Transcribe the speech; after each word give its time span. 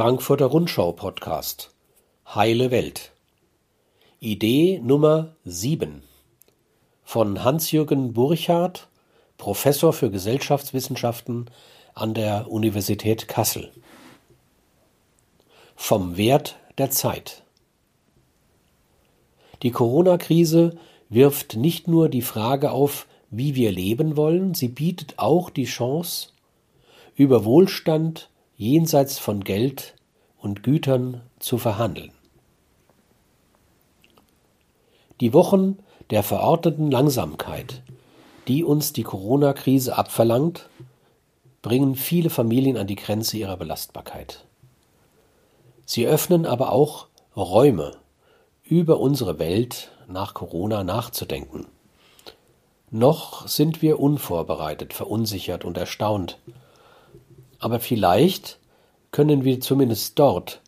Frankfurter 0.00 0.46
Rundschau 0.46 0.92
Podcast 0.92 1.74
Heile 2.34 2.70
Welt. 2.70 3.12
Idee 4.18 4.80
Nummer 4.82 5.36
7 5.44 6.02
von 7.04 7.44
Hans-Jürgen 7.44 8.14
Burchardt, 8.14 8.88
Professor 9.36 9.92
für 9.92 10.10
Gesellschaftswissenschaften 10.10 11.50
an 11.92 12.14
der 12.14 12.50
Universität 12.50 13.28
Kassel. 13.28 13.70
Vom 15.76 16.16
Wert 16.16 16.56
der 16.78 16.90
Zeit. 16.90 17.42
Die 19.62 19.70
Corona-Krise 19.70 20.78
wirft 21.10 21.56
nicht 21.56 21.88
nur 21.88 22.08
die 22.08 22.22
Frage 22.22 22.70
auf, 22.70 23.06
wie 23.28 23.54
wir 23.54 23.70
leben 23.70 24.16
wollen, 24.16 24.54
sie 24.54 24.68
bietet 24.68 25.18
auch 25.18 25.50
die 25.50 25.66
Chance, 25.66 26.30
über 27.16 27.44
Wohlstand 27.44 28.30
jenseits 28.60 29.18
von 29.18 29.42
Geld 29.42 29.94
und 30.36 30.62
Gütern 30.62 31.22
zu 31.38 31.56
verhandeln. 31.56 32.12
Die 35.22 35.32
Wochen 35.32 35.78
der 36.10 36.22
verordneten 36.22 36.90
Langsamkeit, 36.90 37.80
die 38.48 38.62
uns 38.62 38.92
die 38.92 39.02
Corona-Krise 39.02 39.96
abverlangt, 39.96 40.68
bringen 41.62 41.94
viele 41.94 42.28
Familien 42.28 42.76
an 42.76 42.86
die 42.86 42.96
Grenze 42.96 43.38
ihrer 43.38 43.56
Belastbarkeit. 43.56 44.44
Sie 45.86 46.06
öffnen 46.06 46.44
aber 46.44 46.70
auch 46.70 47.06
Räume, 47.34 47.96
über 48.62 49.00
unsere 49.00 49.38
Welt 49.38 49.90
nach 50.06 50.34
Corona 50.34 50.84
nachzudenken. 50.84 51.66
Noch 52.90 53.48
sind 53.48 53.80
wir 53.80 53.98
unvorbereitet, 53.98 54.92
verunsichert 54.92 55.64
und 55.64 55.78
erstaunt 55.78 56.38
aber 57.60 57.78
vielleicht 57.78 58.58
können 59.10 59.44
wir 59.44 59.60
zumindest 59.60 60.18
dort, 60.18 60.62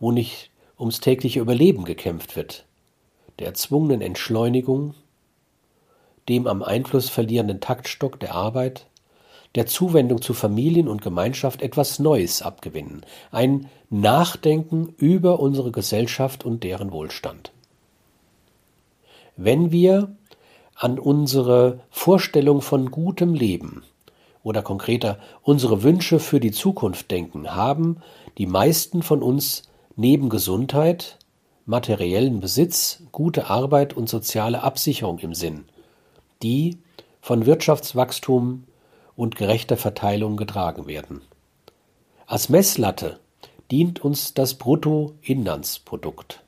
wo 0.00 0.12
nicht 0.12 0.50
ums 0.78 1.00
tägliche 1.00 1.40
Überleben 1.40 1.84
gekämpft 1.84 2.36
wird, 2.36 2.66
der 3.38 3.48
erzwungenen 3.48 4.00
Entschleunigung, 4.00 4.94
dem 6.28 6.46
am 6.46 6.62
Einfluss 6.62 7.08
verlierenden 7.08 7.60
Taktstock 7.60 8.18
der 8.20 8.34
Arbeit, 8.34 8.86
der 9.54 9.66
Zuwendung 9.66 10.22
zu 10.22 10.34
Familien 10.34 10.88
und 10.88 11.02
Gemeinschaft 11.02 11.62
etwas 11.62 11.98
Neues 11.98 12.42
abgewinnen, 12.42 13.04
ein 13.30 13.68
Nachdenken 13.90 14.94
über 14.96 15.40
unsere 15.40 15.70
Gesellschaft 15.70 16.44
und 16.44 16.64
deren 16.64 16.90
Wohlstand. 16.90 17.52
Wenn 19.36 19.70
wir 19.70 20.16
an 20.74 20.98
unsere 20.98 21.80
Vorstellung 21.90 22.62
von 22.62 22.90
gutem 22.90 23.34
Leben, 23.34 23.84
oder 24.42 24.62
konkreter 24.62 25.18
unsere 25.42 25.82
Wünsche 25.82 26.18
für 26.18 26.40
die 26.40 26.52
Zukunft 26.52 27.10
denken, 27.10 27.54
haben 27.54 27.98
die 28.38 28.46
meisten 28.46 29.02
von 29.02 29.22
uns 29.22 29.62
neben 29.96 30.28
Gesundheit, 30.28 31.18
materiellen 31.66 32.40
Besitz, 32.40 33.02
gute 33.12 33.48
Arbeit 33.48 33.94
und 33.94 34.08
soziale 34.08 34.62
Absicherung 34.62 35.18
im 35.18 35.34
Sinn, 35.34 35.64
die 36.42 36.78
von 37.20 37.46
Wirtschaftswachstum 37.46 38.64
und 39.14 39.36
gerechter 39.36 39.76
Verteilung 39.76 40.36
getragen 40.36 40.86
werden. 40.86 41.20
Als 42.26 42.48
Messlatte 42.48 43.20
dient 43.70 44.02
uns 44.02 44.34
das 44.34 44.54
Bruttoinlandsprodukt. 44.54 46.42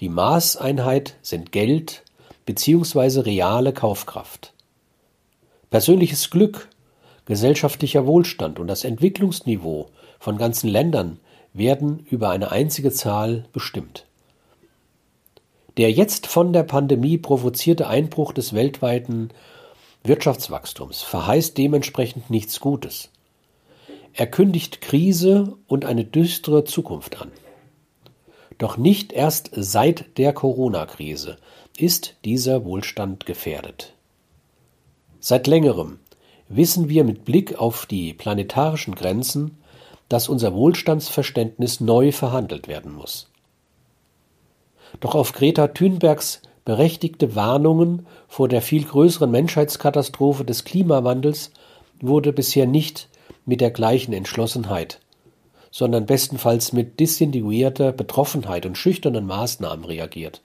Die 0.00 0.08
Maßeinheit 0.08 1.16
sind 1.22 1.52
Geld 1.52 2.04
bzw. 2.46 3.20
reale 3.20 3.72
Kaufkraft. 3.72 4.54
Persönliches 5.70 6.30
Glück, 6.30 6.68
gesellschaftlicher 7.26 8.06
Wohlstand 8.06 8.58
und 8.58 8.68
das 8.68 8.84
Entwicklungsniveau 8.84 9.90
von 10.18 10.38
ganzen 10.38 10.68
Ländern 10.68 11.20
werden 11.52 12.06
über 12.10 12.30
eine 12.30 12.50
einzige 12.50 12.90
Zahl 12.90 13.44
bestimmt. 13.52 14.06
Der 15.76 15.92
jetzt 15.92 16.26
von 16.26 16.52
der 16.52 16.62
Pandemie 16.62 17.18
provozierte 17.18 17.86
Einbruch 17.86 18.32
des 18.32 18.54
weltweiten 18.54 19.28
Wirtschaftswachstums 20.04 21.02
verheißt 21.02 21.58
dementsprechend 21.58 22.30
nichts 22.30 22.60
Gutes. 22.60 23.10
Er 24.14 24.26
kündigt 24.26 24.80
Krise 24.80 25.56
und 25.66 25.84
eine 25.84 26.04
düstere 26.04 26.64
Zukunft 26.64 27.20
an. 27.20 27.30
Doch 28.56 28.76
nicht 28.76 29.12
erst 29.12 29.50
seit 29.52 30.18
der 30.18 30.32
Corona-Krise 30.32 31.36
ist 31.76 32.16
dieser 32.24 32.64
Wohlstand 32.64 33.26
gefährdet. 33.26 33.94
Seit 35.20 35.46
längerem 35.46 35.98
wissen 36.48 36.88
wir 36.88 37.04
mit 37.04 37.24
Blick 37.24 37.58
auf 37.58 37.86
die 37.86 38.14
planetarischen 38.14 38.94
Grenzen, 38.94 39.58
dass 40.08 40.28
unser 40.28 40.54
Wohlstandsverständnis 40.54 41.80
neu 41.80 42.12
verhandelt 42.12 42.68
werden 42.68 42.92
muss. 42.94 43.30
Doch 45.00 45.14
auf 45.14 45.32
Greta 45.32 45.68
Thunbergs 45.68 46.40
berechtigte 46.64 47.34
Warnungen 47.34 48.06
vor 48.26 48.48
der 48.48 48.62
viel 48.62 48.84
größeren 48.84 49.30
Menschheitskatastrophe 49.30 50.44
des 50.44 50.64
Klimawandels 50.64 51.50
wurde 52.00 52.32
bisher 52.32 52.66
nicht 52.66 53.08
mit 53.44 53.60
der 53.60 53.70
gleichen 53.70 54.12
Entschlossenheit, 54.12 55.00
sondern 55.70 56.06
bestenfalls 56.06 56.72
mit 56.72 57.00
distinguierter 57.00 57.92
Betroffenheit 57.92 58.66
und 58.66 58.78
schüchternen 58.78 59.26
Maßnahmen 59.26 59.84
reagiert. 59.84 60.42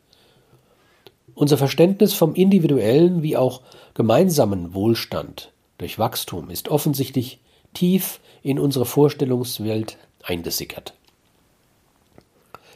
Unser 1.35 1.57
Verständnis 1.57 2.13
vom 2.13 2.35
individuellen 2.35 3.23
wie 3.23 3.37
auch 3.37 3.61
gemeinsamen 3.93 4.73
Wohlstand 4.73 5.51
durch 5.77 5.97
Wachstum 5.97 6.49
ist 6.49 6.69
offensichtlich 6.69 7.39
tief 7.73 8.19
in 8.43 8.59
unsere 8.59 8.85
Vorstellungswelt 8.85 9.97
eingesickert. 10.23 10.93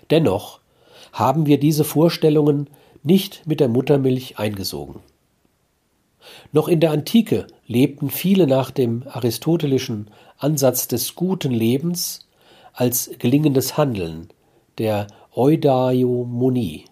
Dennoch 0.09 0.59
haben 1.13 1.45
wir 1.45 1.59
diese 1.59 1.83
Vorstellungen 1.83 2.69
nicht 3.03 3.45
mit 3.45 3.59
der 3.59 3.67
Muttermilch 3.67 4.39
eingesogen. 4.39 5.01
Noch 6.51 6.67
in 6.67 6.79
der 6.79 6.91
Antike 6.91 7.47
lebten 7.67 8.09
viele 8.09 8.47
nach 8.47 8.71
dem 8.71 9.03
aristotelischen 9.07 10.09
Ansatz 10.37 10.87
des 10.87 11.15
guten 11.15 11.51
Lebens 11.51 12.27
als 12.73 13.11
gelingendes 13.17 13.77
Handeln, 13.77 14.29
der 14.77 15.07
Eudaimonie. 15.33 16.85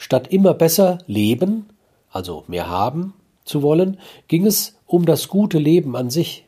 Statt 0.00 0.28
immer 0.28 0.54
besser 0.54 0.96
leben, 1.06 1.66
also 2.10 2.44
mehr 2.48 2.70
haben 2.70 3.12
zu 3.44 3.60
wollen, 3.60 3.98
ging 4.28 4.46
es 4.46 4.78
um 4.86 5.04
das 5.04 5.28
gute 5.28 5.58
Leben 5.58 5.94
an 5.94 6.08
sich. 6.08 6.46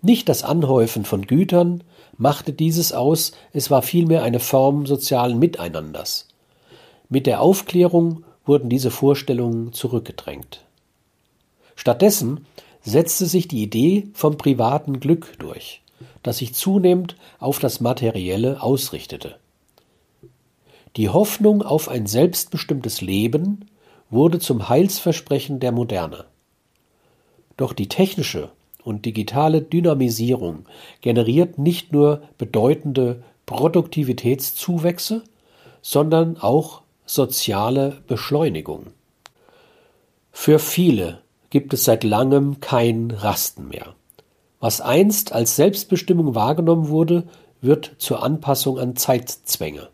Nicht 0.00 0.30
das 0.30 0.42
Anhäufen 0.42 1.04
von 1.04 1.26
Gütern 1.26 1.84
machte 2.16 2.54
dieses 2.54 2.94
aus, 2.94 3.32
es 3.52 3.70
war 3.70 3.82
vielmehr 3.82 4.22
eine 4.22 4.40
Form 4.40 4.86
sozialen 4.86 5.38
Miteinanders. 5.38 6.28
Mit 7.10 7.26
der 7.26 7.42
Aufklärung 7.42 8.24
wurden 8.46 8.70
diese 8.70 8.90
Vorstellungen 8.90 9.74
zurückgedrängt. 9.74 10.64
Stattdessen 11.76 12.46
setzte 12.80 13.26
sich 13.26 13.46
die 13.46 13.62
Idee 13.62 14.08
vom 14.14 14.38
privaten 14.38 15.00
Glück 15.00 15.34
durch, 15.38 15.82
das 16.22 16.38
sich 16.38 16.54
zunehmend 16.54 17.16
auf 17.40 17.58
das 17.58 17.82
Materielle 17.82 18.62
ausrichtete. 18.62 19.36
Die 20.96 21.08
Hoffnung 21.08 21.62
auf 21.62 21.88
ein 21.88 22.06
selbstbestimmtes 22.06 23.00
Leben 23.00 23.66
wurde 24.10 24.40
zum 24.40 24.68
Heilsversprechen 24.68 25.60
der 25.60 25.72
Moderne. 25.72 26.24
Doch 27.56 27.72
die 27.72 27.88
technische 27.88 28.50
und 28.82 29.04
digitale 29.04 29.62
Dynamisierung 29.62 30.66
generiert 31.00 31.58
nicht 31.58 31.92
nur 31.92 32.22
bedeutende 32.38 33.22
Produktivitätszuwächse, 33.46 35.22
sondern 35.82 36.36
auch 36.38 36.82
soziale 37.06 38.02
Beschleunigung. 38.06 38.86
Für 40.32 40.58
viele 40.58 41.20
gibt 41.50 41.74
es 41.74 41.84
seit 41.84 42.04
langem 42.04 42.60
kein 42.60 43.10
Rasten 43.10 43.68
mehr. 43.68 43.94
Was 44.60 44.80
einst 44.80 45.32
als 45.32 45.56
Selbstbestimmung 45.56 46.34
wahrgenommen 46.34 46.88
wurde, 46.88 47.24
wird 47.60 47.96
zur 47.98 48.22
Anpassung 48.22 48.78
an 48.78 48.96
Zeitzwänge. 48.96 49.88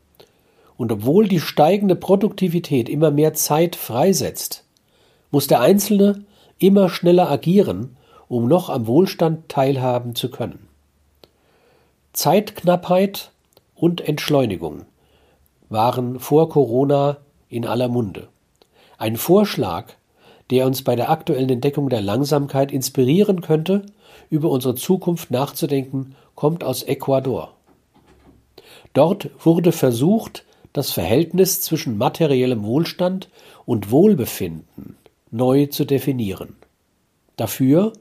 Und 0.77 0.93
obwohl 0.93 1.27
die 1.29 1.41
steigende 1.41 1.97
Produktivität 1.97 2.89
immer 2.89 3.11
mehr 3.11 3.35
Zeit 3.35 3.77
freisetzt, 3.77 4.65
muss 5.31 5.47
der 5.47 5.61
Einzelne 5.61 6.25
immer 6.59 6.89
schneller 6.89 7.31
agieren, 7.31 7.97
um 8.29 8.49
noch 8.49 8.71
am 8.71 8.87
Wohlstand 8.87 9.49
teilhaben 9.49 10.15
zu 10.15 10.31
können. 10.31 10.69
Zeitknappheit 12.13 13.31
und 13.75 14.01
Entschleunigung 14.01 14.87
waren 15.69 16.19
vor 16.19 16.49
Corona 16.49 17.19
in 17.49 17.67
aller 17.67 17.89
Munde. 17.89 18.29
Ein 18.99 19.17
Vorschlag, 19.17 19.93
der 20.51 20.67
uns 20.67 20.83
bei 20.83 20.97
der 20.97 21.11
aktuellen 21.11 21.51
Entdeckung 21.51 21.89
der 21.89 22.01
Langsamkeit 22.01 22.73
inspirieren 22.73 23.41
könnte, 23.41 23.83
über 24.31 24.49
unsere 24.49 24.75
Zukunft 24.75 25.31
nachzudenken, 25.31 26.15
kommt 26.35 26.65
aus 26.65 26.83
Ecuador. 26.83 27.53
Dort 28.95 29.29
wurde 29.45 29.73
versucht, 29.73 30.46
das 30.77 30.93
Verhältnis 30.93 31.61
zwischen 31.61 31.97
materiellem 31.97 32.65
Wohlstand 32.65 33.31
und 33.65 33.91
Wohlbefinden 33.91 34.97
neu 35.31 35.67
zu 35.67 35.85
definieren. 35.85 36.57
Dafür 37.37 37.93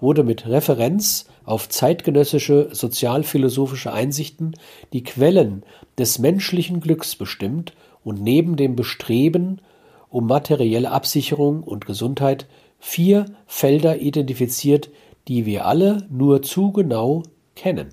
wurde 0.00 0.24
mit 0.24 0.46
Referenz 0.46 1.26
auf 1.44 1.68
zeitgenössische 1.68 2.68
sozialphilosophische 2.72 3.92
Einsichten 3.92 4.54
die 4.92 5.02
Quellen 5.02 5.64
des 5.98 6.18
menschlichen 6.18 6.80
Glücks 6.80 7.14
bestimmt 7.16 7.74
und 8.02 8.22
neben 8.22 8.56
dem 8.56 8.76
Bestreben 8.76 9.60
um 10.08 10.26
materielle 10.26 10.90
Absicherung 10.90 11.62
und 11.62 11.86
Gesundheit 11.86 12.46
vier 12.78 13.26
Felder 13.46 14.00
identifiziert, 14.00 14.90
die 15.28 15.46
wir 15.46 15.66
alle 15.66 16.06
nur 16.10 16.42
zu 16.42 16.72
genau 16.72 17.22
kennen. 17.54 17.88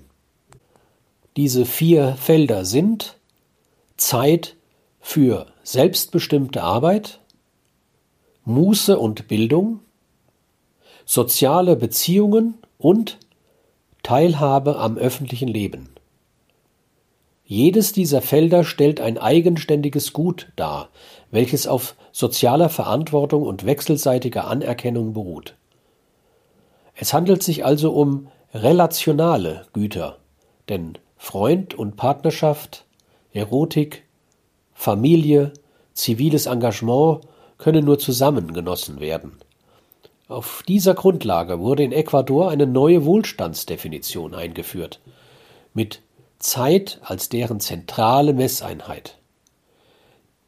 Diese 1.36 1.64
vier 1.64 2.14
Felder 2.16 2.64
sind 2.64 3.18
Zeit 4.06 4.56
für 5.00 5.46
selbstbestimmte 5.62 6.62
Arbeit, 6.62 7.20
Muße 8.44 8.98
und 8.98 9.28
Bildung, 9.28 9.80
soziale 11.04 11.76
Beziehungen 11.76 12.54
und 12.78 13.18
Teilhabe 14.02 14.76
am 14.78 14.96
öffentlichen 14.96 15.48
Leben. 15.48 15.88
Jedes 17.44 17.92
dieser 17.92 18.22
Felder 18.22 18.64
stellt 18.64 19.00
ein 19.00 19.18
eigenständiges 19.18 20.12
Gut 20.12 20.52
dar, 20.56 20.88
welches 21.30 21.66
auf 21.66 21.94
sozialer 22.10 22.70
Verantwortung 22.70 23.44
und 23.44 23.66
wechselseitiger 23.66 24.48
Anerkennung 24.48 25.12
beruht. 25.12 25.54
Es 26.94 27.14
handelt 27.14 27.42
sich 27.42 27.64
also 27.64 27.92
um 27.92 28.28
relationale 28.52 29.66
Güter, 29.72 30.18
denn 30.68 30.98
Freund 31.16 31.74
und 31.74 31.96
Partnerschaft, 31.96 32.84
Erotik, 33.32 34.04
Familie, 34.74 35.52
ziviles 35.94 36.46
Engagement 36.46 37.20
können 37.58 37.84
nur 37.84 37.98
zusammen 37.98 38.52
genossen 38.52 39.00
werden. 39.00 39.38
Auf 40.28 40.62
dieser 40.66 40.94
Grundlage 40.94 41.60
wurde 41.60 41.82
in 41.82 41.92
Ecuador 41.92 42.50
eine 42.50 42.66
neue 42.66 43.04
Wohlstandsdefinition 43.04 44.34
eingeführt, 44.34 45.00
mit 45.74 46.00
Zeit 46.38 47.00
als 47.02 47.28
deren 47.28 47.60
zentrale 47.60 48.32
Messeinheit. 48.32 49.18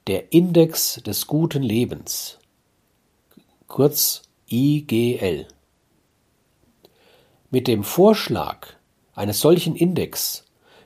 Der 0.07 0.33
Index 0.33 1.03
des 1.03 1.27
guten 1.27 1.63
Lebens, 1.63 2.39
kurz 3.69 4.23
IGL. 4.51 5.47
Mit 7.51 7.69
dem 7.69 7.85
Vorschlag 7.85 8.69
eines 9.15 9.41
solchen 9.41 9.77
Index 9.77 10.44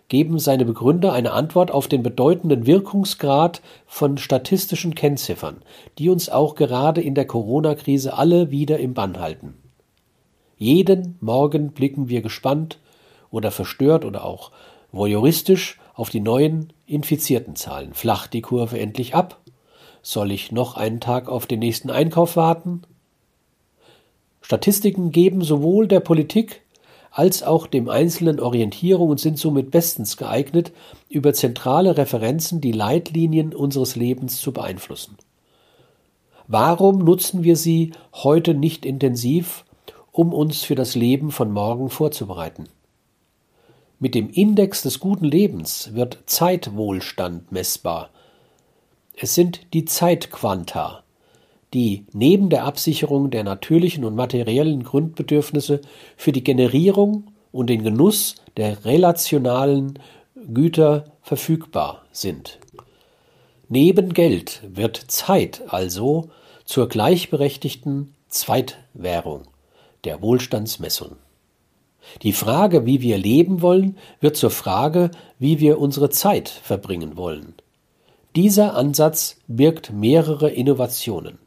geben 0.09 0.39
seine 0.39 0.65
Begründer 0.65 1.13
eine 1.13 1.33
Antwort 1.33 1.71
auf 1.71 1.87
den 1.87 2.03
bedeutenden 2.03 2.67
Wirkungsgrad 2.67 3.61
von 3.87 4.17
statistischen 4.17 4.95
Kennziffern, 4.95 5.63
die 5.99 6.09
uns 6.09 6.29
auch 6.29 6.55
gerade 6.55 7.03
in 7.03 7.15
der 7.15 7.27
Corona-Krise 7.27 8.17
alle 8.17 8.51
wieder 8.51 8.79
im 8.79 8.95
Bann 8.95 9.21
halten. 9.21 9.55
Jeden 10.57 11.17
Morgen 11.21 11.73
blicken 11.73 12.09
wir 12.09 12.23
gespannt 12.23 12.79
oder 13.31 13.51
verstört 13.51 14.05
oder 14.05 14.25
auch 14.25 14.51
voyeuristisch 14.93 15.79
auf 15.95 16.11
die 16.11 16.21
neuen 16.21 16.73
infizierten 16.87 17.55
Zahlen. 17.55 17.93
Flacht 17.93 18.33
die 18.33 18.41
Kurve 18.41 18.79
endlich 18.79 19.15
ab? 19.15 19.41
Soll 20.03 20.33
ich 20.33 20.53
noch 20.53 20.77
einen 20.77 21.01
Tag 21.01 21.29
auf 21.29 21.47
den 21.47 21.59
nächsten 21.59 21.91
Einkauf 21.91 22.37
warten? 22.37 22.83
Statistiken 24.41 25.13
geben 25.13 25.43
sowohl 25.43 25.87
der 25.87 26.01
Politik 26.01 26.63
als 27.19 27.43
auch 27.43 27.67
dem 27.67 27.89
Einzelnen 27.89 28.39
Orientierung 28.39 29.09
und 29.09 29.19
sind 29.19 29.41
somit 29.41 29.73
bestens 29.73 30.17
geeignet, 30.17 30.71
über 31.09 31.35
zentrale 31.35 31.97
Referenzen 31.97 32.61
die 32.61 32.71
Leitlinien 32.71 33.53
unseres 33.53 33.97
Lebens 33.97 34.41
zu 34.41 34.53
beeinflussen. 34.53 35.19
Warum 36.47 36.99
nutzen 36.99 37.43
wir 37.43 37.57
sie 37.57 37.91
heute 38.15 38.55
nicht 38.55 38.87
intensiv, 38.87 39.65
um 40.13 40.33
uns 40.33 40.63
für 40.63 40.77
das 40.77 40.95
Leben 40.95 41.33
von 41.33 41.51
morgen 41.51 41.91
vorzubereiten? 41.91 42.69
Mit 43.99 44.15
dem 44.15 44.31
Index 44.31 44.83
des 44.83 45.01
guten 45.01 45.25
Lebens 45.25 45.95
wird 45.95 46.21
Zeitwohlstand 46.27 47.51
messbar. 47.51 48.11
Es 49.17 49.35
sind 49.35 49.63
die 49.75 49.85
Zeitquanta, 49.85 51.03
die 51.75 52.07
neben 52.13 52.49
der 52.51 52.65
Absicherung 52.65 53.31
der 53.31 53.45
natürlichen 53.45 54.05
und 54.05 54.15
materiellen 54.15 54.83
Grundbedürfnisse 54.85 55.81
für 56.17 56.33
die 56.33 56.45
Generierung 56.45 57.29
und 57.53 57.69
den 57.69 57.83
Genuss 57.83 58.37
der 58.57 58.85
relationalen 58.85 59.99
Güter 60.53 61.13
verfügbar 61.23 62.05
sind. 62.13 62.59
Neben 63.69 64.15
Geld 64.15 64.63
wird 64.67 64.97
Zeit 65.09 65.63
also 65.69 66.31
zur 66.65 66.89
gleichberechtigten 66.89 68.15
Zweitwährung 68.29 69.43
der 70.05 70.23
Wohlstandsmessung. 70.23 71.17
Die 72.23 72.33
Frage, 72.33 72.87
wie 72.87 73.03
wir 73.03 73.19
leben 73.19 73.61
wollen, 73.61 73.99
wird 74.21 74.37
zur 74.37 74.51
Frage, 74.51 75.11
wie 75.39 75.61
wir 75.61 75.79
unsere 75.79 76.09
Zeit 76.09 76.49
verbringen 76.49 77.17
wollen. 77.17 77.55
Dieser 78.35 78.75
Ansatz 78.75 79.37
birgt 79.49 79.93
mehrere 79.93 80.51
Innovationen. 80.51 81.39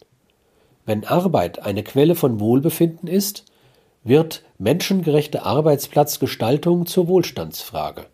Wenn 0.85 1.05
Arbeit 1.05 1.59
eine 1.59 1.83
Quelle 1.83 2.15
von 2.15 2.39
Wohlbefinden 2.39 3.07
ist, 3.07 3.45
wird 4.03 4.43
menschengerechte 4.57 5.43
Arbeitsplatzgestaltung 5.43 6.85
zur 6.85 7.07
Wohlstandsfrage. 7.07 8.05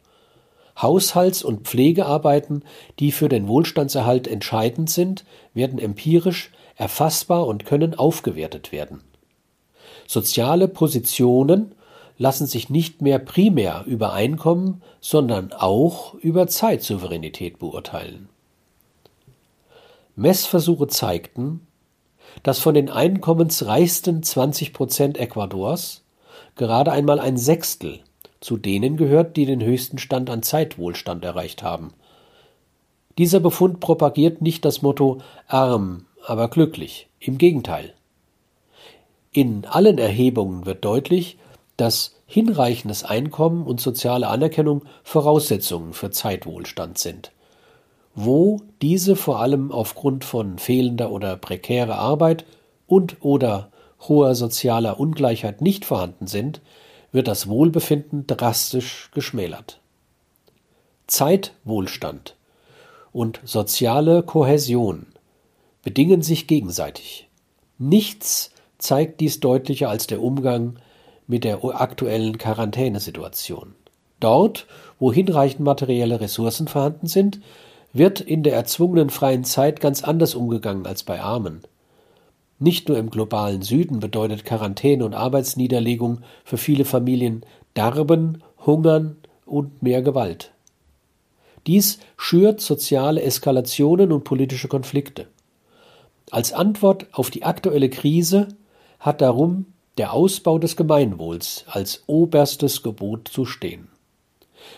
Haushalts- 0.80 1.44
und 1.44 1.68
Pflegearbeiten, 1.68 2.64
die 3.00 3.12
für 3.12 3.30
den 3.30 3.48
Wohlstandserhalt 3.48 4.28
entscheidend 4.28 4.90
sind, 4.90 5.26
werden 5.54 5.80
empirisch 5.80 6.52
erfassbar 6.76 7.48
und 7.48 7.66
können 7.66 7.96
aufgewertet 7.96 8.72
werden. 8.72 9.02
Soziale 10.06 10.68
Positionen 10.68 11.74
lassen 12.18 12.48
sich 12.48 12.70
nicht 12.70 13.02
mehr 13.02 13.20
primär 13.20 13.84
über 13.86 14.14
Einkommen, 14.14 14.82
sondern 15.00 15.52
auch 15.54 16.16
über 16.16 16.48
Zeitsouveränität 16.48 17.60
beurteilen. 17.60 18.30
Messversuche 20.16 20.88
zeigten, 20.88 21.67
dass 22.44 22.60
von 22.60 22.74
den 22.74 22.90
einkommensreichsten 22.90 24.24
20 24.24 24.74
Prozent 24.74 25.18
Ecuadors 25.18 26.04
gerade 26.56 26.92
einmal 26.92 27.20
ein 27.20 27.38
Sechstel 27.38 28.00
zu 28.40 28.58
denen 28.58 28.98
gehört, 28.98 29.36
die 29.36 29.46
den 29.46 29.64
höchsten 29.64 29.98
Stand 29.98 30.30
an 30.30 30.44
Zeitwohlstand 30.44 31.24
erreicht 31.24 31.64
haben. 31.64 31.94
Dieser 33.18 33.40
Befund 33.40 33.80
propagiert 33.80 34.42
nicht 34.42 34.64
das 34.64 34.82
Motto 34.82 35.20
arm, 35.48 36.06
aber 36.26 36.50
glücklich. 36.50 37.08
Im 37.20 37.38
Gegenteil. 37.38 37.94
In 39.32 39.66
allen 39.66 39.98
Erhebungen 39.98 40.66
wird 40.66 40.86
deutlich, 40.86 41.38
dass 41.78 42.16
hinreichendes 42.28 43.04
Einkommen 43.04 43.66
und 43.66 43.82
soziale 43.82 44.28
Anerkennung 44.28 44.84
Voraussetzungen 45.04 45.94
für 45.94 46.12
Zeitwohlstand 46.12 46.98
sind. 46.98 47.32
Wo 48.20 48.62
diese 48.82 49.16
vor 49.16 49.42
allem 49.42 49.72
aufgrund 49.72 50.26
von 50.26 50.58
fehlender 50.58 51.12
oder 51.12 51.38
prekärer 51.38 52.00
Arbeit 52.00 52.46
und 52.88 53.18
oder 53.20 53.70
hoher 54.08 54.34
sozialer 54.34 55.00
Ungleichheit 55.00 55.62
nicht 55.62 55.86
vorhanden 55.86 56.26
sind, 56.26 56.60
wird 57.12 57.28
das 57.28 57.48
Wohlbefinden 57.48 58.26
drastisch 58.26 59.12
geschmälert. 59.14 59.80
Zeitwohlstand 61.06 62.36
und 63.14 63.40
soziale 63.44 64.24
Kohäsion 64.24 65.06
bedingen 65.84 66.24
sich 66.24 66.48
gegenseitig. 66.48 67.30
Nichts 67.78 68.50
zeigt 68.80 69.22
dies 69.22 69.42
deutlicher 69.42 69.90
als 69.90 70.08
der 70.08 70.24
Umgang 70.24 70.80
mit 71.28 71.44
der 71.44 71.64
aktuellen 71.64 72.40
Quarantänesituation. 72.40 73.76
Dort, 74.20 74.66
wo 74.98 75.14
hinreichend 75.14 75.60
materielle 75.60 76.20
Ressourcen 76.20 76.68
vorhanden 76.68 77.06
sind, 77.06 77.42
wird 77.98 78.22
in 78.22 78.44
der 78.44 78.54
erzwungenen 78.54 79.10
freien 79.10 79.44
Zeit 79.44 79.80
ganz 79.80 80.04
anders 80.04 80.36
umgegangen 80.36 80.86
als 80.86 81.04
bei 81.04 81.22
Armen. 81.22 81.62
Nicht 82.60 82.90
nur 82.90 82.98
im 82.98 83.10
globalen 83.10 83.62
Süden 83.62 84.00
bedeutet 84.00 84.44
Quarantäne 84.44 85.06
und 85.06 85.14
Arbeitsniederlegung 85.14 86.22
für 86.44 86.58
viele 86.58 86.86
Familien 86.86 87.46
Darben, 87.74 88.44
Hungern 88.66 89.18
und 89.46 89.84
mehr 89.84 90.02
Gewalt. 90.02 90.52
Dies 91.68 92.00
schürt 92.16 92.62
soziale 92.62 93.22
Eskalationen 93.22 94.12
und 94.12 94.24
politische 94.24 94.68
Konflikte. 94.68 95.28
Als 96.32 96.54
Antwort 96.54 97.06
auf 97.12 97.30
die 97.30 97.44
aktuelle 97.44 97.90
Krise 97.90 98.48
hat 99.00 99.22
darum 99.22 99.68
der 99.98 100.14
Ausbau 100.14 100.60
des 100.60 100.76
Gemeinwohls 100.76 101.66
als 101.68 102.04
oberstes 102.08 102.84
Gebot 102.84 103.28
zu 103.28 103.46
stehen. 103.46 103.90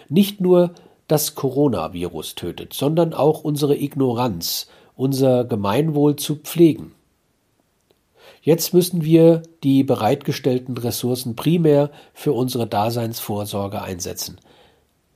Nicht 0.09 0.41
nur 0.41 0.73
das 1.09 1.35
Coronavirus 1.35 2.35
tötet, 2.35 2.73
sondern 2.73 3.13
auch 3.13 3.43
unsere 3.43 3.75
Ignoranz, 3.75 4.67
unser 4.95 5.43
Gemeinwohl 5.43 6.15
zu 6.15 6.37
pflegen. 6.37 6.93
Jetzt 8.41 8.73
müssen 8.73 9.03
wir 9.03 9.41
die 9.63 9.83
bereitgestellten 9.83 10.77
Ressourcen 10.77 11.35
primär 11.35 11.89
für 12.13 12.31
unsere 12.31 12.67
Daseinsvorsorge 12.67 13.81
einsetzen. 13.81 14.37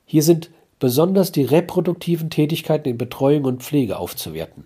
Hier 0.04 0.22
sind 0.22 0.50
besonders 0.78 1.32
die 1.32 1.44
reproduktiven 1.44 2.28
Tätigkeiten 2.28 2.88
in 2.88 2.98
Betreuung 2.98 3.44
und 3.44 3.62
Pflege 3.62 3.98
aufzuwerten. 3.98 4.64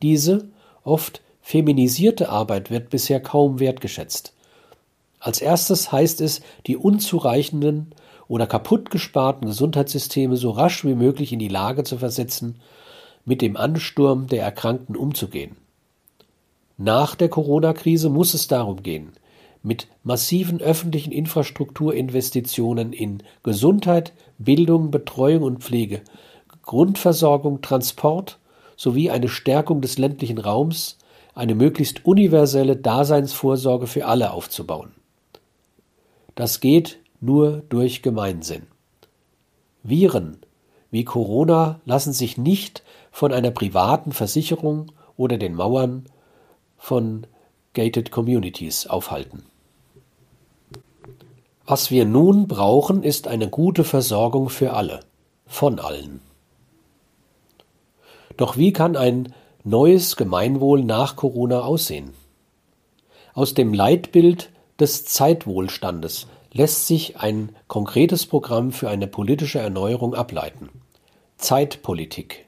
Diese 0.00 0.48
oft 0.84 1.20
feminisierte 1.42 2.28
Arbeit 2.28 2.70
wird 2.70 2.88
bisher 2.88 3.20
kaum 3.20 3.58
wertgeschätzt. 3.58 4.32
Als 5.18 5.40
erstes 5.40 5.90
heißt 5.90 6.20
es, 6.20 6.40
die 6.66 6.76
unzureichenden 6.76 7.92
oder 8.28 8.46
kaputt 8.46 8.90
gesparten 8.90 9.46
Gesundheitssysteme 9.46 10.36
so 10.36 10.50
rasch 10.50 10.84
wie 10.84 10.94
möglich 10.94 11.32
in 11.32 11.38
die 11.38 11.48
Lage 11.48 11.84
zu 11.84 11.98
versetzen, 11.98 12.56
mit 13.24 13.42
dem 13.42 13.56
Ansturm 13.56 14.26
der 14.26 14.42
Erkrankten 14.42 14.96
umzugehen. 14.96 15.56
Nach 16.78 17.14
der 17.14 17.28
Corona-Krise 17.28 18.08
muss 18.08 18.34
es 18.34 18.48
darum 18.48 18.82
gehen, 18.82 19.12
mit 19.62 19.88
massiven 20.04 20.60
öffentlichen 20.60 21.12
Infrastrukturinvestitionen 21.12 22.92
in 22.92 23.22
Gesundheit, 23.42 24.12
Bildung, 24.38 24.90
Betreuung 24.90 25.42
und 25.42 25.64
Pflege, 25.64 26.02
Grundversorgung, 26.62 27.62
Transport 27.62 28.38
sowie 28.76 29.10
eine 29.10 29.28
Stärkung 29.28 29.80
des 29.80 29.98
ländlichen 29.98 30.38
Raums 30.38 30.98
eine 31.34 31.54
möglichst 31.54 32.04
universelle 32.06 32.76
Daseinsvorsorge 32.76 33.86
für 33.86 34.06
alle 34.06 34.32
aufzubauen. 34.32 34.92
Das 36.34 36.60
geht 36.60 36.98
nur 37.20 37.62
durch 37.68 38.02
Gemeinsinn. 38.02 38.66
Viren 39.82 40.38
wie 40.90 41.04
Corona 41.04 41.80
lassen 41.84 42.12
sich 42.12 42.38
nicht 42.38 42.82
von 43.10 43.32
einer 43.32 43.50
privaten 43.50 44.12
Versicherung 44.12 44.92
oder 45.16 45.36
den 45.36 45.54
Mauern 45.54 46.06
von 46.76 47.26
Gated 47.74 48.10
Communities 48.10 48.86
aufhalten. 48.86 49.44
Was 51.66 51.90
wir 51.90 52.04
nun 52.04 52.46
brauchen, 52.46 53.02
ist 53.02 53.26
eine 53.26 53.50
gute 53.50 53.82
Versorgung 53.82 54.48
für 54.48 54.72
alle, 54.72 55.00
von 55.46 55.80
allen. 55.80 56.20
Doch 58.36 58.56
wie 58.56 58.72
kann 58.72 58.96
ein 58.96 59.34
neues 59.64 60.16
Gemeinwohl 60.16 60.84
nach 60.84 61.16
Corona 61.16 61.60
aussehen? 61.62 62.14
Aus 63.34 63.54
dem 63.54 63.74
Leitbild 63.74 64.50
des 64.78 65.04
Zeitwohlstandes 65.04 66.28
lässt 66.56 66.86
sich 66.86 67.18
ein 67.18 67.54
konkretes 67.68 68.24
Programm 68.26 68.72
für 68.72 68.88
eine 68.88 69.06
politische 69.06 69.58
Erneuerung 69.58 70.14
ableiten. 70.14 70.70
Zeitpolitik, 71.36 72.46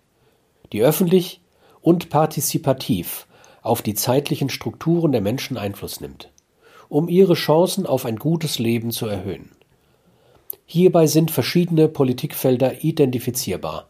die 0.73 0.83
öffentlich 0.83 1.43
und 1.83 2.09
partizipativ 2.09 3.27
auf 3.61 3.83
die 3.83 3.95
zeitlichen 3.95 4.49
Strukturen 4.49 5.13
der 5.13 5.21
Menschen 5.21 5.59
Einfluss 5.59 6.01
nimmt, 6.01 6.31
um 6.89 7.09
ihre 7.09 7.35
Chancen 7.35 7.85
auf 7.85 8.07
ein 8.07 8.17
gutes 8.17 8.59
Leben 8.59 8.93
zu 8.93 9.07
erhöhen. 9.07 9.51
Hierbei 10.65 11.07
sind 11.07 11.31
verschiedene 11.31 11.89
Politikfelder 11.89 12.83
identifizierbar. 12.83 13.89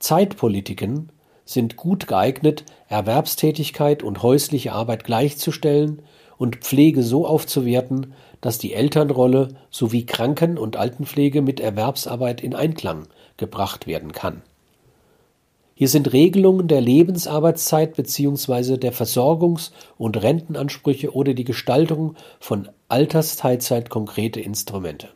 Zeitpolitiken 0.00 1.10
sind 1.46 1.76
gut 1.76 2.06
geeignet, 2.08 2.64
Erwerbstätigkeit 2.88 4.02
und 4.02 4.22
häusliche 4.22 4.72
Arbeit 4.72 5.04
gleichzustellen 5.04 6.02
und 6.42 6.56
Pflege 6.56 7.04
so 7.04 7.24
aufzuwerten, 7.24 8.14
dass 8.40 8.58
die 8.58 8.74
Elternrolle 8.74 9.50
sowie 9.70 10.04
Kranken- 10.04 10.58
und 10.58 10.76
Altenpflege 10.76 11.40
mit 11.40 11.60
Erwerbsarbeit 11.60 12.40
in 12.40 12.56
Einklang 12.56 13.06
gebracht 13.36 13.86
werden 13.86 14.10
kann. 14.10 14.42
Hier 15.76 15.86
sind 15.86 16.12
Regelungen 16.12 16.66
der 16.66 16.80
Lebensarbeitszeit 16.80 17.94
bzw. 17.94 18.76
der 18.76 18.92
Versorgungs- 18.92 19.70
und 19.98 20.20
Rentenansprüche 20.20 21.14
oder 21.14 21.32
die 21.32 21.44
Gestaltung 21.44 22.16
von 22.40 22.68
Altersteilzeit 22.88 23.88
konkrete 23.88 24.40
Instrumente. 24.40 25.10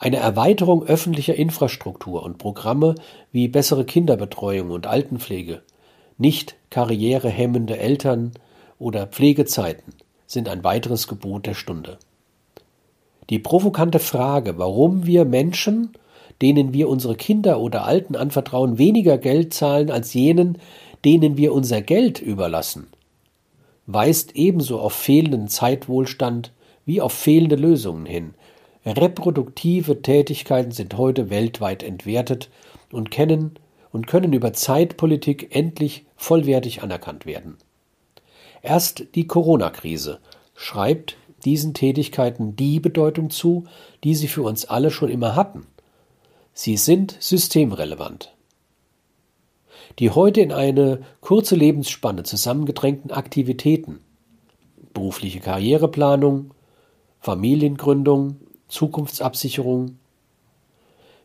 Eine 0.00 0.16
Erweiterung 0.16 0.82
öffentlicher 0.82 1.36
Infrastruktur 1.36 2.24
und 2.24 2.38
Programme 2.38 2.96
wie 3.30 3.46
bessere 3.46 3.84
Kinderbetreuung 3.84 4.72
und 4.72 4.88
Altenpflege, 4.88 5.62
nicht 6.18 6.56
karrierehemmende 6.70 7.78
Eltern 7.78 8.32
oder 8.80 9.06
Pflegezeiten 9.06 9.94
sind 10.26 10.48
ein 10.48 10.64
weiteres 10.64 11.06
Gebot 11.06 11.46
der 11.46 11.54
Stunde. 11.54 11.98
Die 13.30 13.38
provokante 13.38 14.00
Frage, 14.00 14.58
warum 14.58 15.06
wir 15.06 15.24
Menschen, 15.24 15.92
denen 16.42 16.72
wir 16.72 16.88
unsere 16.88 17.14
Kinder 17.14 17.60
oder 17.60 17.84
Alten 17.84 18.16
anvertrauen, 18.16 18.78
weniger 18.78 19.18
Geld 19.18 19.54
zahlen 19.54 19.92
als 19.92 20.14
jenen, 20.14 20.58
denen 21.04 21.36
wir 21.36 21.52
unser 21.52 21.80
Geld 21.80 22.20
überlassen, 22.20 22.88
weist 23.86 24.34
ebenso 24.34 24.80
auf 24.80 24.94
fehlenden 24.94 25.46
Zeitwohlstand 25.46 26.52
wie 26.84 27.00
auf 27.00 27.12
fehlende 27.12 27.54
Lösungen 27.56 28.06
hin, 28.06 28.34
Reproduktive 28.86 30.00
Tätigkeiten 30.00 30.70
sind 30.70 30.96
heute 30.96 31.28
weltweit 31.28 31.82
entwertet 31.82 32.48
und 32.90 33.10
kennen 33.10 33.58
und 33.92 34.06
können 34.06 34.32
über 34.32 34.54
Zeitpolitik 34.54 35.54
endlich 35.54 36.06
vollwertig 36.16 36.82
anerkannt 36.82 37.26
werden. 37.26 37.58
Erst 38.62 39.14
die 39.14 39.26
Corona-Krise 39.26 40.20
schreibt 40.54 41.16
diesen 41.44 41.72
Tätigkeiten 41.74 42.56
die 42.56 42.80
Bedeutung 42.80 43.30
zu, 43.30 43.64
die 44.04 44.14
sie 44.14 44.28
für 44.28 44.42
uns 44.42 44.66
alle 44.66 44.90
schon 44.90 45.08
immer 45.08 45.34
hatten. 45.34 45.66
Sie 46.52 46.76
sind 46.76 47.16
systemrelevant. 47.20 48.34
Die 49.98 50.10
heute 50.10 50.40
in 50.40 50.52
eine 50.52 51.02
kurze 51.20 51.56
Lebensspanne 51.56 52.22
zusammengedrängten 52.22 53.10
Aktivitäten 53.10 54.00
berufliche 54.92 55.40
Karriereplanung, 55.40 56.52
Familiengründung, 57.20 58.36
Zukunftsabsicherung, 58.68 59.99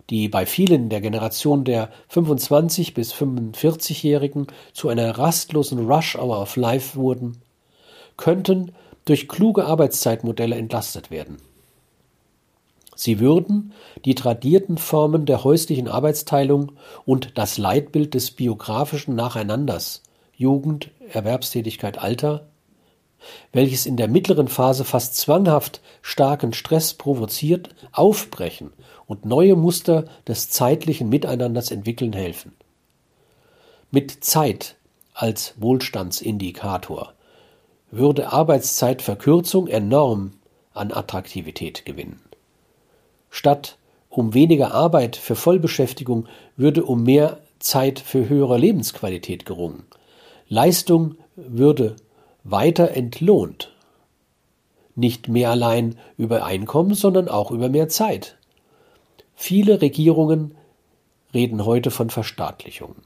die 0.10 0.30
bei 0.30 0.46
vielen 0.46 0.90
der 0.90 1.02
Generation 1.02 1.64
der 1.64 1.90
25 2.10 2.94
bis 2.94 3.14
45-Jährigen 3.14 4.48
zu 4.74 4.90
einer 4.90 5.18
rastlosen 5.18 5.92
Rush 5.92 6.16
Hour 6.16 6.42
of 6.42 6.56
Life 6.56 6.96
wurden, 6.98 7.38
könnten 8.18 8.72
durch 9.06 9.28
kluge 9.28 9.66
Arbeitszeitmodelle 9.66 10.56
entlastet 10.56 11.12
werden. 11.12 11.38
Sie 12.96 13.20
würden 13.20 13.74
die 14.06 14.16
tradierten 14.16 14.78
Formen 14.78 15.26
der 15.26 15.44
häuslichen 15.44 15.88
Arbeitsteilung 15.88 16.72
und 17.06 17.38
das 17.38 17.58
Leitbild 17.58 18.14
des 18.14 18.32
biografischen 18.32 19.16
Nacheinanders 19.16 20.02
Jugend, 20.38 20.92
Erwerbstätigkeit, 21.12 21.98
Alter 21.98 22.48
welches 23.52 23.86
in 23.86 23.98
der 23.98 24.08
mittleren 24.08 24.48
Phase 24.48 24.86
fast 24.86 25.16
zwanghaft 25.16 25.82
starken 26.02 26.54
Stress 26.54 26.94
provoziert, 26.94 27.70
aufbrechen 27.92 28.72
und 29.08 29.26
neue 29.26 29.56
Muster 29.56 30.06
des 30.28 30.50
zeitlichen 30.50 31.10
Miteinanders 31.10 31.72
entwickeln 31.72 32.14
helfen. 32.14 32.54
Mit 33.92 34.24
Zeit 34.24 34.76
als 35.14 35.54
Wohlstandsindikator 35.58 37.14
würde 37.92 38.34
Arbeitszeitverkürzung 38.34 39.68
enorm 39.68 40.34
an 40.74 40.92
Attraktivität 40.92 41.86
gewinnen. 41.86 42.20
Statt 43.30 43.78
um 44.10 44.34
weniger 44.34 44.74
Arbeit 44.74 45.16
für 45.16 45.36
Vollbeschäftigung 45.36 46.28
würde 46.56 46.84
um 46.86 47.04
mehr 47.04 47.40
Zeit 47.60 48.00
für 48.00 48.30
höhere 48.30 48.58
Lebensqualität 48.58 49.46
gerungen. 49.46 49.84
Leistung 50.48 51.16
würde 51.36 51.96
weiter 52.46 52.92
entlohnt. 52.92 53.74
Nicht 54.96 55.28
mehr 55.28 55.50
allein 55.50 55.98
über 56.16 56.46
Einkommen, 56.46 56.94
sondern 56.94 57.28
auch 57.28 57.52
über 57.52 57.68
mehr 57.68 57.90
Zeit. 57.90 58.38
Viele 59.34 59.82
Regierungen 59.82 60.56
reden 61.34 61.66
heute 61.66 61.92
von 61.92 62.10
Verstaatlichungen. 62.10 63.02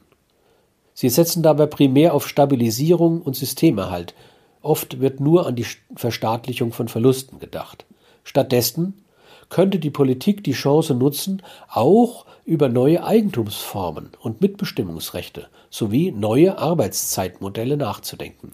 Sie 0.94 1.10
setzen 1.10 1.42
dabei 1.42 1.66
primär 1.66 2.14
auf 2.14 2.28
Stabilisierung 2.28 3.22
und 3.22 3.36
Systemerhalt. 3.36 4.14
Oft 4.62 5.00
wird 5.00 5.22
nur 5.22 5.48
an 5.48 5.56
die 5.56 5.66
Verstaatlichung 5.96 6.74
von 6.74 6.90
Verlusten 6.90 7.40
gedacht. 7.40 7.86
Stattdessen 8.24 9.06
könnte 9.48 9.80
die 9.80 9.90
Politik 9.90 10.44
die 10.44 10.52
Chance 10.52 10.94
nutzen, 10.94 11.42
auch 11.70 12.26
über 12.46 12.68
neue 12.68 13.04
Eigentumsformen 13.04 14.12
und 14.20 14.42
Mitbestimmungsrechte 14.42 15.48
sowie 15.70 16.12
neue 16.12 16.58
Arbeitszeitmodelle 16.58 17.78
nachzudenken. 17.78 18.52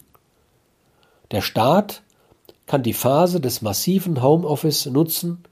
Der 1.31 1.41
Staat 1.41 2.03
kann 2.65 2.83
die 2.83 2.93
Phase 2.93 3.39
des 3.39 3.61
massiven 3.61 4.21
Homeoffice 4.21 4.85
nutzen, 4.87 5.43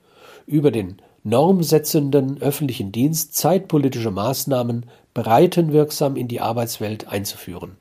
über 0.45 0.71
den 0.71 0.97
normsetzenden 1.23 2.41
öffentlichen 2.41 2.91
Dienst 2.91 3.35
zeitpolitische 3.35 4.11
Maßnahmen 4.11 4.85
breitenwirksam 5.13 6.15
in 6.15 6.27
die 6.27 6.41
Arbeitswelt 6.41 7.07
einzuführen. 7.07 7.77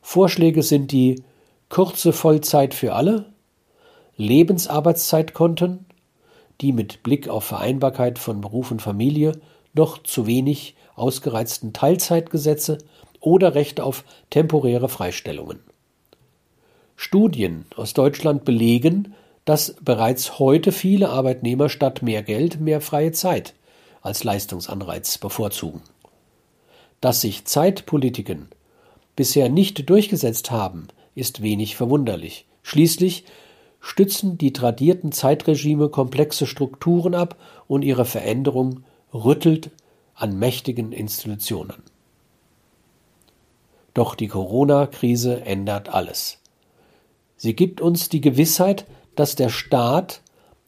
Vorschläge 0.00 0.62
sind 0.62 0.92
die 0.92 1.22
kurze 1.68 2.12
Vollzeit 2.12 2.72
für 2.72 2.94
alle, 2.94 3.26
Lebensarbeitszeitkonten, 4.16 5.86
die 6.60 6.72
mit 6.72 7.02
Blick 7.02 7.28
auf 7.28 7.44
Vereinbarkeit 7.44 8.18
von 8.18 8.40
Beruf 8.40 8.70
und 8.70 8.82
Familie 8.82 9.32
noch 9.74 10.02
zu 10.02 10.26
wenig 10.26 10.74
ausgereizten 10.96 11.72
Teilzeitgesetze 11.72 12.78
oder 13.20 13.54
Rechte 13.54 13.84
auf 13.84 14.04
temporäre 14.30 14.88
Freistellungen. 14.88 15.60
Studien 17.00 17.64
aus 17.76 17.94
Deutschland 17.94 18.44
belegen, 18.44 19.14
dass 19.44 19.76
bereits 19.80 20.40
heute 20.40 20.72
viele 20.72 21.10
Arbeitnehmer 21.10 21.68
statt 21.68 22.02
mehr 22.02 22.24
Geld 22.24 22.60
mehr 22.60 22.80
freie 22.80 23.12
Zeit 23.12 23.54
als 24.02 24.24
Leistungsanreiz 24.24 25.16
bevorzugen. 25.18 25.80
Dass 27.00 27.20
sich 27.20 27.44
Zeitpolitiken 27.44 28.48
bisher 29.14 29.48
nicht 29.48 29.88
durchgesetzt 29.88 30.50
haben, 30.50 30.88
ist 31.14 31.40
wenig 31.40 31.76
verwunderlich. 31.76 32.46
Schließlich 32.64 33.24
stützen 33.80 34.36
die 34.36 34.52
tradierten 34.52 35.12
Zeitregime 35.12 35.90
komplexe 35.90 36.48
Strukturen 36.48 37.14
ab 37.14 37.36
und 37.68 37.82
ihre 37.82 38.06
Veränderung 38.06 38.82
rüttelt 39.14 39.70
an 40.16 40.36
mächtigen 40.36 40.90
Institutionen. 40.90 41.80
Doch 43.94 44.16
die 44.16 44.28
Corona-Krise 44.28 45.42
ändert 45.42 45.90
alles. 45.90 46.38
Sie 47.38 47.54
gibt 47.54 47.80
uns 47.80 48.08
die 48.08 48.20
Gewissheit, 48.20 48.84
dass 49.14 49.36
der 49.36 49.48
Staat 49.48 50.22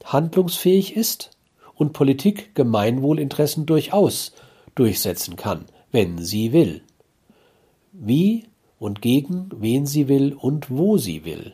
handlungsfähig 0.04 0.96
ist 0.96 1.30
und 1.74 1.92
Politik 1.92 2.54
Gemeinwohlinteressen 2.54 3.66
durchaus 3.66 4.32
durchsetzen 4.76 5.36
kann, 5.36 5.66
wenn 5.90 6.18
sie 6.18 6.52
will. 6.52 6.82
Wie 7.92 8.46
und 8.78 9.02
gegen 9.02 9.50
wen 9.54 9.84
sie 9.84 10.08
will 10.08 10.32
und 10.32 10.70
wo 10.70 10.96
sie 10.96 11.24
will. 11.24 11.52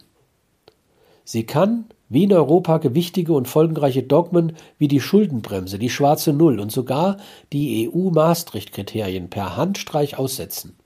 Sie 1.24 1.44
kann, 1.44 1.86
wie 2.08 2.24
in 2.24 2.32
Europa, 2.32 2.78
gewichtige 2.78 3.32
und 3.32 3.48
folgenreiche 3.48 4.02
Dogmen 4.02 4.52
wie 4.78 4.86
die 4.86 5.00
Schuldenbremse, 5.00 5.78
die 5.78 5.90
schwarze 5.90 6.34
Null 6.34 6.60
und 6.60 6.70
sogar 6.70 7.16
die 7.52 7.90
EU-Maastricht-Kriterien 7.90 9.28
per 9.30 9.56
Handstreich 9.56 10.18
aussetzen. 10.18 10.76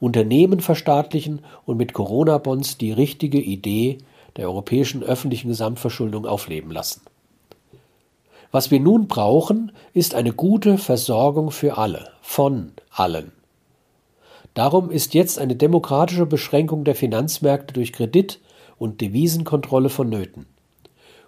Unternehmen 0.00 0.60
verstaatlichen 0.60 1.40
und 1.66 1.76
mit 1.76 1.92
Corona-Bonds 1.92 2.78
die 2.78 2.92
richtige 2.92 3.40
Idee 3.40 3.98
der 4.36 4.46
europäischen 4.48 5.02
öffentlichen 5.02 5.48
Gesamtverschuldung 5.48 6.26
aufleben 6.26 6.70
lassen. 6.70 7.02
Was 8.50 8.70
wir 8.70 8.80
nun 8.80 9.08
brauchen, 9.08 9.72
ist 9.92 10.14
eine 10.14 10.32
gute 10.32 10.78
Versorgung 10.78 11.50
für 11.50 11.76
alle, 11.76 12.10
von 12.22 12.72
allen. 12.90 13.32
Darum 14.54 14.90
ist 14.90 15.14
jetzt 15.14 15.38
eine 15.38 15.54
demokratische 15.54 16.26
Beschränkung 16.26 16.84
der 16.84 16.94
Finanzmärkte 16.94 17.74
durch 17.74 17.92
Kredit 17.92 18.40
und 18.78 19.00
Devisenkontrolle 19.00 19.88
vonnöten. 19.88 20.46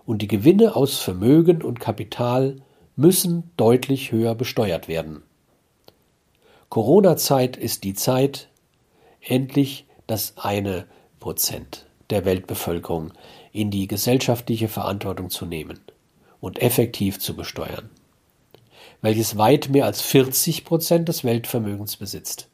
Und 0.07 0.23
die 0.23 0.29
Gewinne 0.29 0.75
aus 0.75 0.99
Vermögen 0.99 1.63
und 1.63 1.79
Kapital 1.79 2.57
müssen 2.97 3.51
deutlich 3.57 4.13
höher 4.13 4.35
besteuert 4.35 4.89
werden. 4.89 5.23
Corona-Zeit 6.71 7.57
ist 7.57 7.85
die 7.85 7.95
Zeit, 7.95 8.50
endlich 9.21 9.87
das 10.07 10.35
eine 10.37 10.87
Prozent 11.19 11.87
der 12.11 12.25
Weltbevölkerung 12.25 13.13
in 13.53 13.71
die 13.71 13.87
gesellschaftliche 13.87 14.69
Verantwortung 14.69 15.31
zu 15.31 15.47
nehmen 15.47 15.81
und 16.41 16.61
effektiv 16.61 17.19
zu 17.19 17.35
besteuern, 17.35 17.91
welches 19.03 19.37
weit 19.37 19.69
mehr 19.69 19.85
als 19.85 20.01
40 20.01 20.65
Prozent 20.65 21.09
des 21.09 21.25
Weltvermögens 21.25 21.97
besitzt. 21.97 22.49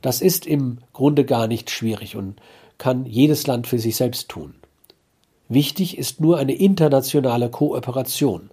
Das 0.00 0.20
ist 0.20 0.46
im 0.46 0.78
Grunde 0.92 1.24
gar 1.24 1.46
nicht 1.46 1.70
schwierig 1.70 2.16
und 2.16 2.40
kann 2.78 3.06
jedes 3.06 3.46
Land 3.46 3.68
für 3.68 3.78
sich 3.78 3.96
selbst 3.96 4.28
tun. 4.28 4.54
Wichtig 5.48 5.98
ist 5.98 6.20
nur 6.20 6.38
eine 6.38 6.54
internationale 6.54 7.50
Kooperation, 7.50 8.50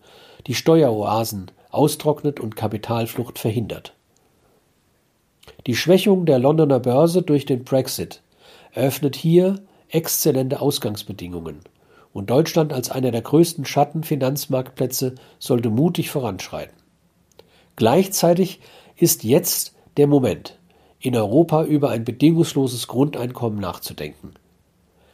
die 0.48 0.54
Steueroasen 0.54 1.50
austrocknet 1.72 2.40
und 2.40 2.56
Kapitalflucht 2.56 3.40
verhindert. 3.40 3.94
Die 5.68 5.76
Schwächung 5.76 6.26
der 6.26 6.40
Londoner 6.40 6.80
Börse 6.80 7.22
durch 7.22 7.46
den 7.46 7.64
Brexit 7.64 8.22
eröffnet 8.72 9.16
hier 9.16 9.62
exzellente 9.90 10.62
Ausgangsbedingungen, 10.62 11.60
und 12.14 12.30
Deutschland 12.30 12.74
als 12.74 12.90
einer 12.90 13.12
der 13.12 13.22
größten 13.22 13.66
Schattenfinanzmarktplätze 13.66 15.16
sollte 15.38 15.70
mutig 15.70 16.10
voranschreiten. 16.10 16.76
Gleichzeitig 17.76 18.62
ist 18.96 19.24
jetzt 19.24 19.76
der 19.98 20.08
Moment, 20.08 20.58
in 21.00 21.16
Europa 21.16 21.64
über 21.64 21.90
ein 21.90 22.04
bedingungsloses 22.04 22.88
Grundeinkommen 22.88 23.60
nachzudenken. 23.60 24.34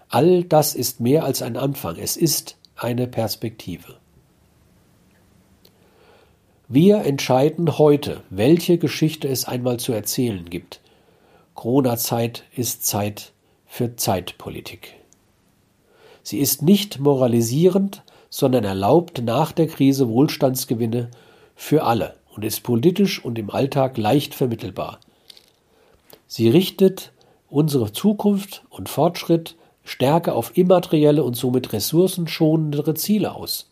All 0.09 0.43
das 0.43 0.73
ist 0.73 0.99
mehr 0.99 1.25
als 1.25 1.41
ein 1.41 1.57
Anfang, 1.57 1.97
es 1.97 2.17
ist 2.17 2.57
eine 2.75 3.07
Perspektive. 3.07 3.95
Wir 6.67 7.05
entscheiden 7.05 7.77
heute, 7.77 8.23
welche 8.31 8.79
Geschichte 8.79 9.27
es 9.27 9.45
einmal 9.45 9.77
zu 9.77 9.93
erzählen 9.93 10.49
gibt. 10.49 10.81
Corona-Zeit 11.53 12.43
ist 12.55 12.87
Zeit 12.87 13.33
für 13.67 13.95
Zeitpolitik. 13.95 14.95
Sie 16.23 16.39
ist 16.39 16.63
nicht 16.63 16.99
moralisierend, 16.99 18.01
sondern 18.31 18.63
erlaubt 18.63 19.21
nach 19.21 19.51
der 19.51 19.67
Krise 19.67 20.09
Wohlstandsgewinne 20.09 21.11
für 21.53 21.83
alle 21.83 22.15
und 22.35 22.43
ist 22.43 22.63
politisch 22.63 23.23
und 23.23 23.37
im 23.37 23.51
Alltag 23.51 23.99
leicht 23.99 24.33
vermittelbar. 24.33 24.99
Sie 26.25 26.49
richtet 26.49 27.11
unsere 27.47 27.93
Zukunft 27.93 28.63
und 28.71 28.89
Fortschritt 28.89 29.55
stärker 29.83 30.35
auf 30.35 30.57
immaterielle 30.57 31.23
und 31.23 31.35
somit 31.35 31.73
ressourcenschonendere 31.73 32.95
Ziele 32.95 33.35
aus, 33.35 33.69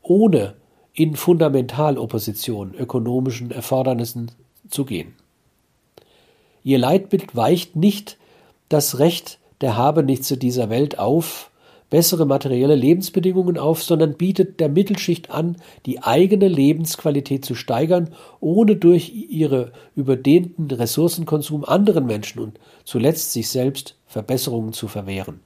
ohne 0.00 0.54
in 0.98 1.14
Fundamentalopposition 1.14 2.74
ökonomischen 2.74 3.52
Erfordernissen 3.52 4.32
zu 4.68 4.84
gehen. 4.84 5.14
Ihr 6.64 6.78
Leitbild 6.78 7.36
weicht 7.36 7.76
nicht 7.76 8.16
das 8.68 8.98
Recht 8.98 9.38
der 9.60 9.76
Habenichtse 9.76 10.36
dieser 10.36 10.70
Welt 10.70 10.98
auf, 10.98 11.52
bessere 11.88 12.26
materielle 12.26 12.74
Lebensbedingungen 12.74 13.58
auf, 13.58 13.80
sondern 13.84 14.14
bietet 14.14 14.58
der 14.58 14.68
Mittelschicht 14.68 15.30
an, 15.30 15.58
die 15.86 16.02
eigene 16.02 16.48
Lebensqualität 16.48 17.44
zu 17.44 17.54
steigern, 17.54 18.10
ohne 18.40 18.74
durch 18.74 19.12
ihre 19.14 19.70
überdehnten 19.94 20.68
Ressourcenkonsum 20.68 21.64
anderen 21.64 22.06
Menschen 22.06 22.40
und 22.40 22.58
zuletzt 22.84 23.32
sich 23.32 23.48
selbst 23.48 23.94
Verbesserungen 24.08 24.72
zu 24.72 24.88
verwehren. 24.88 25.38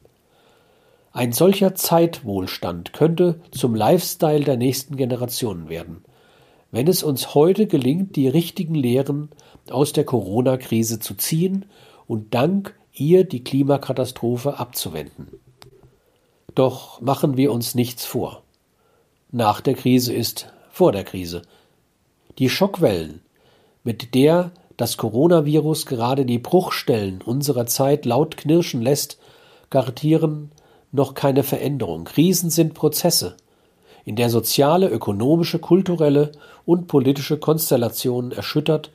Ein 1.15 1.33
solcher 1.33 1.75
Zeitwohlstand 1.75 2.95
könnte 2.95 3.41
zum 3.51 3.75
Lifestyle 3.75 4.45
der 4.45 4.57
nächsten 4.57 4.97
Generationen 4.97 5.69
werden, 5.69 6.05
wenn 6.71 6.89
es 6.89 7.03
uns 7.03 7.35
heute 7.35 7.67
gelingt, 7.67 8.17
die 8.17 8.29
richtigen 8.29 8.75
Lehren 8.75 9.29
aus 9.71 9.93
der 9.93 10.05
Corona-Krise 10.05 11.01
zu 11.01 11.15
ziehen 11.15 11.67
und 12.07 12.33
dank 12.33 12.75
ihr 12.95 13.25
die 13.25 13.45
Klimakatastrophe 13.45 14.59
abzuwenden. 14.59 15.29
Doch 16.55 17.01
machen 17.03 17.37
wir 17.37 17.53
uns 17.53 17.75
nichts 17.75 18.07
vor. 18.07 18.43
Nach 19.31 19.61
der 19.61 19.75
Krise 19.75 20.15
ist 20.15 20.51
vor 20.71 20.93
der 20.93 21.05
Krise. 21.05 21.43
Die 22.39 22.49
Schockwellen, 22.49 23.21
mit 23.85 24.15
der 24.15 24.51
das 24.79 24.97
Coronavirus 24.97 25.85
gerade 25.85 26.25
die 26.25 26.39
Bruchstellen 26.39 27.21
unserer 27.21 27.67
Zeit 27.67 28.07
laut 28.07 28.39
knirschen 28.39 28.81
lässt, 28.81 29.19
garantieren 29.69 30.51
noch 30.93 31.15
keine 31.15 31.43
Veränderung. 31.43 32.05
Krisen 32.05 32.51
sind 32.51 32.75
Prozesse, 32.75 33.37
in 34.05 34.17
der 34.17 34.31
soziale, 34.31 34.89
ökonomische, 34.89 35.59
kulturelle 35.59 36.33
und 36.65 36.87
politische 36.87 37.39
Konstellationen 37.39 38.33
erschüttert, 38.33 38.91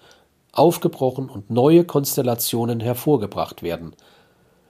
aufgebrochen 0.51 1.29
und 1.29 1.49
neue 1.49 1.83
Konstellationen 1.83 2.79
hervorgebracht 2.79 3.63
werden, 3.63 3.93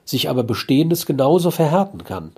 sich 0.04 0.28
aber 0.28 0.42
Bestehendes 0.42 1.06
genauso 1.06 1.50
verhärten 1.50 2.04
kann. 2.04 2.32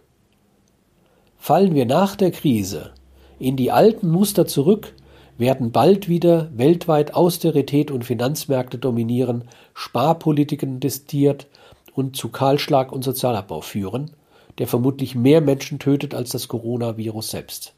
Fallen 1.36 1.74
wir 1.74 1.86
nach 1.86 2.16
der 2.16 2.30
Krise 2.30 2.92
in 3.38 3.56
die 3.56 3.72
alten 3.72 4.10
Muster 4.10 4.46
zurück, 4.46 4.94
werden 5.38 5.72
bald 5.72 6.08
wieder 6.08 6.50
weltweit 6.54 7.14
Austerität 7.14 7.90
und 7.90 8.04
Finanzmärkte 8.04 8.76
dominieren, 8.76 9.44
Sparpolitiken 9.72 10.80
destiert 10.80 11.46
und 11.94 12.14
zu 12.14 12.28
Kahlschlag 12.28 12.92
und 12.92 13.02
Sozialabbau 13.02 13.62
führen, 13.62 14.10
der 14.58 14.66
vermutlich 14.66 15.14
mehr 15.14 15.40
Menschen 15.40 15.78
tötet 15.78 16.14
als 16.14 16.30
das 16.30 16.48
Coronavirus 16.48 17.30
selbst. 17.30 17.74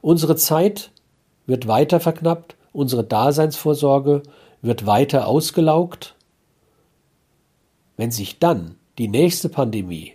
Unsere 0.00 0.36
Zeit 0.36 0.90
wird 1.46 1.66
weiter 1.66 2.00
verknappt, 2.00 2.56
unsere 2.72 3.04
Daseinsvorsorge 3.04 4.22
wird 4.62 4.86
weiter 4.86 5.26
ausgelaugt. 5.26 6.14
Wenn 7.96 8.10
sich 8.10 8.38
dann 8.38 8.76
die 8.98 9.08
nächste 9.08 9.48
Pandemie 9.48 10.12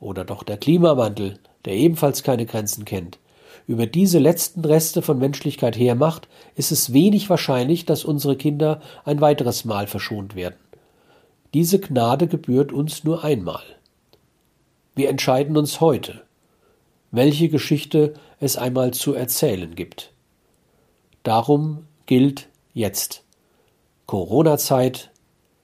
oder 0.00 0.24
doch 0.24 0.42
der 0.42 0.56
Klimawandel, 0.56 1.38
der 1.64 1.74
ebenfalls 1.74 2.22
keine 2.22 2.46
Grenzen 2.46 2.84
kennt, 2.84 3.18
über 3.66 3.86
diese 3.86 4.18
letzten 4.18 4.64
Reste 4.64 5.00
von 5.00 5.18
Menschlichkeit 5.18 5.78
hermacht, 5.78 6.28
ist 6.54 6.70
es 6.70 6.92
wenig 6.92 7.30
wahrscheinlich, 7.30 7.86
dass 7.86 8.04
unsere 8.04 8.36
Kinder 8.36 8.80
ein 9.04 9.20
weiteres 9.20 9.64
Mal 9.64 9.86
verschont 9.86 10.34
werden. 10.34 10.56
Diese 11.54 11.78
Gnade 11.78 12.26
gebührt 12.26 12.72
uns 12.72 13.04
nur 13.04 13.24
einmal. 13.24 13.62
Wir 14.94 15.08
entscheiden 15.08 15.56
uns 15.56 15.80
heute, 15.80 16.22
welche 17.10 17.48
Geschichte 17.48 18.14
es 18.38 18.56
einmal 18.56 18.92
zu 18.92 19.14
erzählen 19.14 19.74
gibt. 19.74 20.12
Darum 21.24 21.86
gilt 22.06 22.48
jetzt. 22.74 23.24
Corona-Zeit 24.06 25.10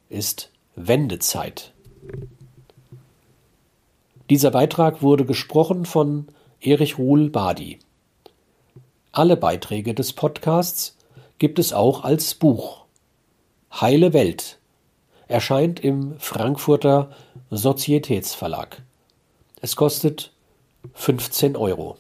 ist 0.09 0.51
Wendezeit. 0.75 1.73
Dieser 4.31 4.51
Beitrag 4.51 5.03
wurde 5.03 5.25
gesprochen 5.25 5.85
von 5.85 6.27
Erich 6.61 6.99
Ruhl 6.99 7.31
Badi. 7.31 7.79
Alle 9.13 9.37
Beiträge 9.37 9.95
des 9.95 10.13
Podcasts 10.13 10.97
gibt 11.39 11.59
es 11.59 11.73
auch 11.73 12.05
als 12.05 12.35
Buch. 12.35 12.85
Heile 13.73 14.13
Welt 14.13 14.59
erscheint 15.29 15.81
im 15.81 16.19
Frankfurter 16.19 17.11
Sozietätsverlag. 17.51 18.83
Es 19.63 19.77
kostet 19.77 20.31
15 20.95 21.57
Euro. 21.57 21.97